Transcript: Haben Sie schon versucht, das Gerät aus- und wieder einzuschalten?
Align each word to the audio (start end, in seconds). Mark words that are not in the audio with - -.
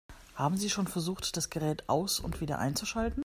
Haben 0.33 0.57
Sie 0.57 0.71
schon 0.71 0.87
versucht, 0.87 1.37
das 1.37 1.51
Gerät 1.51 1.87
aus- 1.87 2.19
und 2.19 2.41
wieder 2.41 2.57
einzuschalten? 2.57 3.19